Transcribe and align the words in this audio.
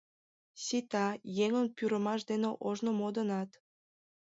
Сита, 0.63 1.07
еҥын 1.45 1.67
пӱрымаш 1.75 2.21
дене 2.29 2.49
ожно 2.67 2.91
модынат. 2.99 3.51